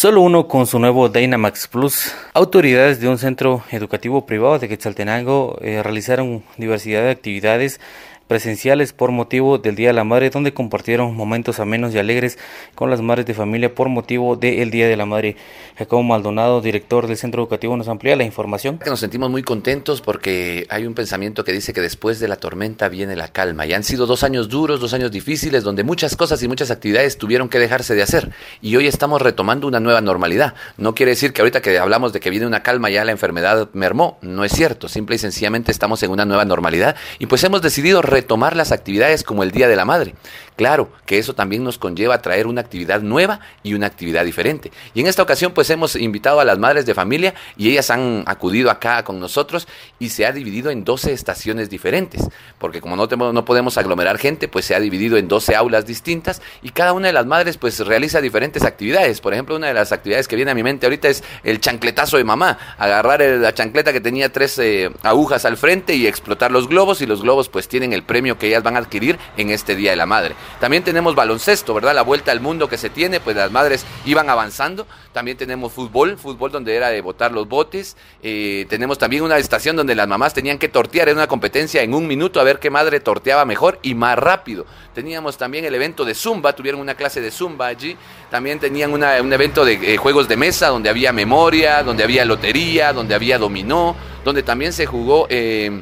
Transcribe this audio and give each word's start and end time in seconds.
Solo 0.00 0.22
uno 0.22 0.48
con 0.48 0.66
su 0.66 0.78
nuevo 0.78 1.10
Dynamax 1.10 1.68
Plus. 1.68 2.14
Autoridades 2.32 3.00
de 3.00 3.08
un 3.10 3.18
centro 3.18 3.62
educativo 3.70 4.24
privado 4.24 4.58
de 4.58 4.66
Quetzaltenango 4.66 5.58
eh, 5.60 5.82
realizaron 5.82 6.42
diversidad 6.56 7.02
de 7.02 7.10
actividades 7.10 7.82
presenciales 8.30 8.92
por 8.92 9.10
motivo 9.10 9.58
del 9.58 9.74
Día 9.74 9.88
de 9.88 9.92
la 9.92 10.04
Madre, 10.04 10.30
donde 10.30 10.54
compartieron 10.54 11.16
momentos 11.16 11.58
amenos 11.58 11.92
y 11.92 11.98
alegres 11.98 12.38
con 12.76 12.88
las 12.88 13.00
madres 13.00 13.26
de 13.26 13.34
familia 13.34 13.74
por 13.74 13.88
motivo 13.88 14.36
del 14.36 14.70
Día 14.70 14.86
de 14.86 14.96
la 14.96 15.04
Madre. 15.04 15.34
Jacobo 15.76 16.04
Maldonado, 16.04 16.60
director 16.60 17.08
del 17.08 17.16
Centro 17.16 17.42
Educativo, 17.42 17.76
nos 17.76 17.88
amplía 17.88 18.14
la 18.14 18.22
información. 18.22 18.78
Nos 18.86 19.00
sentimos 19.00 19.32
muy 19.32 19.42
contentos 19.42 20.00
porque 20.00 20.64
hay 20.70 20.86
un 20.86 20.94
pensamiento 20.94 21.42
que 21.42 21.50
dice 21.50 21.72
que 21.72 21.80
después 21.80 22.20
de 22.20 22.28
la 22.28 22.36
tormenta 22.36 22.88
viene 22.88 23.16
la 23.16 23.26
calma. 23.26 23.66
Y 23.66 23.72
han 23.72 23.82
sido 23.82 24.06
dos 24.06 24.22
años 24.22 24.48
duros, 24.48 24.78
dos 24.78 24.94
años 24.94 25.10
difíciles, 25.10 25.64
donde 25.64 25.82
muchas 25.82 26.14
cosas 26.14 26.40
y 26.44 26.46
muchas 26.46 26.70
actividades 26.70 27.18
tuvieron 27.18 27.48
que 27.48 27.58
dejarse 27.58 27.96
de 27.96 28.02
hacer. 28.02 28.30
Y 28.62 28.76
hoy 28.76 28.86
estamos 28.86 29.20
retomando 29.20 29.66
una 29.66 29.80
nueva 29.80 30.02
normalidad. 30.02 30.54
No 30.76 30.94
quiere 30.94 31.10
decir 31.10 31.32
que 31.32 31.42
ahorita 31.42 31.62
que 31.62 31.80
hablamos 31.80 32.12
de 32.12 32.20
que 32.20 32.30
viene 32.30 32.46
una 32.46 32.62
calma 32.62 32.90
ya 32.90 33.04
la 33.04 33.10
enfermedad 33.10 33.70
mermó. 33.72 34.18
No 34.22 34.44
es 34.44 34.52
cierto. 34.52 34.88
Simple 34.88 35.16
y 35.16 35.18
sencillamente 35.18 35.72
estamos 35.72 36.00
en 36.04 36.12
una 36.12 36.24
nueva 36.24 36.44
normalidad. 36.44 36.94
Y 37.18 37.26
pues 37.26 37.42
hemos 37.42 37.60
decidido 37.60 38.02
retomar 38.20 38.56
las 38.56 38.72
actividades 38.72 39.24
como 39.24 39.42
el 39.42 39.50
Día 39.50 39.68
de 39.68 39.76
la 39.76 39.84
Madre. 39.84 40.14
Claro 40.60 40.92
que 41.06 41.16
eso 41.16 41.34
también 41.34 41.64
nos 41.64 41.78
conlleva 41.78 42.16
a 42.16 42.20
traer 42.20 42.46
una 42.46 42.60
actividad 42.60 43.00
nueva 43.00 43.40
y 43.62 43.72
una 43.72 43.86
actividad 43.86 44.26
diferente. 44.26 44.70
Y 44.92 45.00
en 45.00 45.06
esta 45.06 45.22
ocasión 45.22 45.52
pues 45.52 45.70
hemos 45.70 45.96
invitado 45.96 46.38
a 46.38 46.44
las 46.44 46.58
madres 46.58 46.84
de 46.84 46.92
familia 46.92 47.32
y 47.56 47.70
ellas 47.70 47.90
han 47.90 48.24
acudido 48.26 48.70
acá 48.70 49.02
con 49.02 49.18
nosotros 49.18 49.66
y 49.98 50.10
se 50.10 50.26
ha 50.26 50.32
dividido 50.32 50.70
en 50.70 50.84
12 50.84 51.14
estaciones 51.14 51.70
diferentes. 51.70 52.28
Porque 52.58 52.82
como 52.82 52.94
no, 52.94 53.06
no 53.32 53.44
podemos 53.46 53.78
aglomerar 53.78 54.18
gente, 54.18 54.48
pues 54.48 54.66
se 54.66 54.74
ha 54.74 54.80
dividido 54.80 55.16
en 55.16 55.28
12 55.28 55.56
aulas 55.56 55.86
distintas 55.86 56.42
y 56.60 56.68
cada 56.68 56.92
una 56.92 57.06
de 57.06 57.14
las 57.14 57.24
madres 57.24 57.56
pues 57.56 57.80
realiza 57.80 58.20
diferentes 58.20 58.62
actividades. 58.62 59.22
Por 59.22 59.32
ejemplo, 59.32 59.56
una 59.56 59.68
de 59.68 59.74
las 59.74 59.92
actividades 59.92 60.28
que 60.28 60.36
viene 60.36 60.50
a 60.50 60.54
mi 60.54 60.62
mente 60.62 60.84
ahorita 60.84 61.08
es 61.08 61.24
el 61.42 61.60
chancletazo 61.60 62.18
de 62.18 62.24
mamá. 62.24 62.58
Agarrar 62.76 63.22
la 63.22 63.54
chancleta 63.54 63.94
que 63.94 64.02
tenía 64.02 64.30
tres 64.30 64.58
eh, 64.58 64.90
agujas 65.04 65.46
al 65.46 65.56
frente 65.56 65.94
y 65.94 66.06
explotar 66.06 66.52
los 66.52 66.68
globos 66.68 67.00
y 67.00 67.06
los 67.06 67.22
globos 67.22 67.48
pues 67.48 67.66
tienen 67.66 67.94
el 67.94 68.02
premio 68.10 68.36
que 68.36 68.48
ellas 68.48 68.64
van 68.64 68.74
a 68.74 68.80
adquirir 68.80 69.20
en 69.36 69.50
este 69.50 69.76
Día 69.76 69.92
de 69.92 69.96
la 69.96 70.04
Madre. 70.04 70.34
También 70.58 70.82
tenemos 70.82 71.14
baloncesto, 71.14 71.74
¿verdad? 71.74 71.94
La 71.94 72.02
vuelta 72.02 72.32
al 72.32 72.40
mundo 72.40 72.68
que 72.68 72.76
se 72.76 72.90
tiene, 72.90 73.20
pues 73.20 73.36
las 73.36 73.52
madres 73.52 73.86
iban 74.04 74.28
avanzando. 74.28 74.84
También 75.12 75.36
tenemos 75.36 75.72
fútbol, 75.72 76.18
fútbol 76.18 76.50
donde 76.50 76.74
era 76.74 76.88
de 76.88 77.00
botar 77.02 77.30
los 77.30 77.46
botes. 77.46 77.96
Eh, 78.20 78.66
tenemos 78.68 78.98
también 78.98 79.22
una 79.22 79.38
estación 79.38 79.76
donde 79.76 79.94
las 79.94 80.08
mamás 80.08 80.34
tenían 80.34 80.58
que 80.58 80.68
tortear, 80.68 81.08
era 81.08 81.16
una 81.16 81.28
competencia 81.28 81.82
en 81.82 81.94
un 81.94 82.08
minuto 82.08 82.40
a 82.40 82.42
ver 82.42 82.58
qué 82.58 82.68
madre 82.68 82.98
torteaba 82.98 83.44
mejor 83.44 83.78
y 83.80 83.94
más 83.94 84.18
rápido. 84.18 84.66
Teníamos 84.92 85.38
también 85.38 85.64
el 85.64 85.74
evento 85.76 86.04
de 86.04 86.16
Zumba, 86.16 86.52
tuvieron 86.52 86.80
una 86.80 86.96
clase 86.96 87.20
de 87.20 87.30
Zumba 87.30 87.68
allí. 87.68 87.96
También 88.28 88.58
tenían 88.58 88.92
un 88.92 89.32
evento 89.32 89.64
de 89.64 89.94
eh, 89.94 89.96
juegos 89.98 90.26
de 90.26 90.36
mesa 90.36 90.66
donde 90.66 90.90
había 90.90 91.12
memoria, 91.12 91.84
donde 91.84 92.02
había 92.02 92.24
lotería, 92.24 92.92
donde 92.92 93.14
había 93.14 93.38
dominó, 93.38 93.94
donde 94.24 94.42
también 94.42 94.72
se 94.72 94.84
jugó... 94.84 95.28
Eh, 95.30 95.80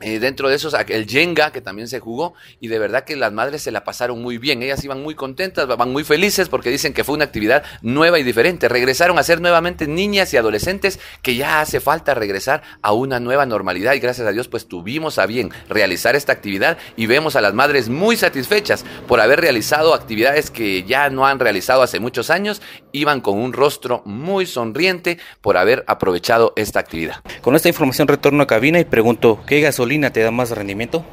eh, 0.00 0.18
dentro 0.18 0.48
de 0.48 0.56
esos, 0.56 0.74
el 0.74 1.06
Jenga, 1.06 1.50
que 1.50 1.60
también 1.60 1.88
se 1.88 2.00
jugó, 2.00 2.34
y 2.60 2.68
de 2.68 2.78
verdad 2.78 3.04
que 3.04 3.16
las 3.16 3.32
madres 3.32 3.62
se 3.62 3.70
la 3.70 3.84
pasaron 3.84 4.22
muy 4.22 4.38
bien. 4.38 4.62
Ellas 4.62 4.84
iban 4.84 5.02
muy 5.02 5.14
contentas, 5.14 5.66
van 5.66 5.92
muy 5.92 6.04
felices 6.04 6.48
porque 6.48 6.70
dicen 6.70 6.92
que 6.92 7.04
fue 7.04 7.14
una 7.14 7.24
actividad 7.24 7.64
nueva 7.82 8.18
y 8.18 8.22
diferente. 8.22 8.68
Regresaron 8.68 9.18
a 9.18 9.22
ser 9.22 9.40
nuevamente 9.40 9.86
niñas 9.86 10.32
y 10.32 10.36
adolescentes 10.36 11.00
que 11.22 11.36
ya 11.36 11.60
hace 11.60 11.80
falta 11.80 12.14
regresar 12.14 12.62
a 12.82 12.92
una 12.92 13.20
nueva 13.20 13.46
normalidad 13.46 13.94
y 13.94 14.00
gracias 14.00 14.26
a 14.26 14.32
Dios 14.32 14.48
pues 14.48 14.68
tuvimos 14.68 15.18
a 15.18 15.26
bien 15.26 15.50
realizar 15.68 16.16
esta 16.16 16.32
actividad 16.32 16.78
y 16.96 17.06
vemos 17.06 17.36
a 17.36 17.40
las 17.40 17.54
madres 17.54 17.88
muy 17.88 18.16
satisfechas 18.16 18.84
por 19.06 19.20
haber 19.20 19.40
realizado 19.40 19.94
actividades 19.94 20.50
que 20.50 20.84
ya 20.84 21.10
no 21.10 21.26
han 21.26 21.38
realizado 21.38 21.82
hace 21.82 22.00
muchos 22.00 22.30
años. 22.30 22.62
Iban 22.98 23.20
con 23.20 23.38
un 23.38 23.52
rostro 23.52 24.02
muy 24.04 24.44
sonriente 24.44 25.18
por 25.40 25.56
haber 25.56 25.84
aprovechado 25.86 26.52
esta 26.56 26.80
actividad. 26.80 27.22
Con 27.42 27.54
esta 27.54 27.68
información 27.68 28.08
retorno 28.08 28.42
a 28.42 28.48
cabina 28.48 28.80
y 28.80 28.84
pregunto, 28.84 29.38
¿qué 29.46 29.60
gasolina 29.60 30.12
te 30.12 30.20
da 30.20 30.32
más 30.32 30.50
rendimiento? 30.50 31.04